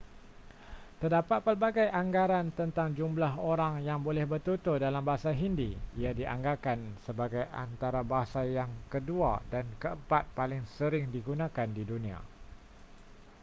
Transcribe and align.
terdapat 1.01 1.39
pelbagai 1.45 1.85
anggaran 2.01 2.47
tentang 2.59 2.89
jumlah 2.99 3.33
orang 3.51 3.73
yang 3.87 3.99
boleh 4.07 4.25
bertutur 4.31 4.75
dalam 4.85 5.03
bahasa 5.09 5.29
hindi 5.43 5.69
ia 6.01 6.09
dianggarkan 6.19 6.79
sebagai 7.07 7.45
antara 7.65 8.01
bahasa 8.11 8.41
yang 8.57 8.71
kedua 8.93 9.31
dan 9.53 9.65
keempat 9.81 10.23
paling 10.37 10.63
sering 10.77 11.05
digunakan 11.15 11.67
di 11.77 11.83
dunia 11.91 12.17